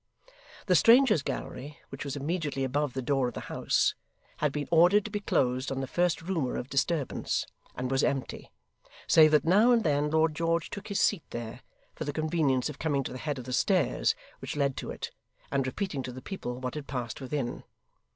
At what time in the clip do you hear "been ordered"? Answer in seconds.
4.51-5.05